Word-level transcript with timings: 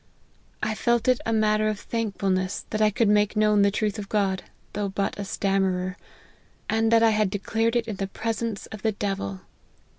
I 0.63 0.73
felt 0.73 1.07
it 1.07 1.21
a 1.27 1.31
matter 1.31 1.67
of 1.67 1.79
thankfulness 1.79 2.65
that 2.71 2.81
I 2.81 2.89
could 2.89 3.07
make 3.07 3.35
known 3.35 3.61
the 3.61 3.69
truth 3.69 3.99
of 3.99 4.09
God, 4.09 4.41
though 4.73 4.89
but 4.89 5.19
a 5.19 5.23
stammerer; 5.23 5.95
and 6.67 6.91
that 6.91 7.03
I 7.03 7.11
had 7.11 7.29
declared 7.29 7.75
it 7.75 7.87
in 7.87 7.97
the 7.97 8.07
presence 8.07 8.65
of 8.71 8.81
the 8.81 8.93
devil. 8.93 9.41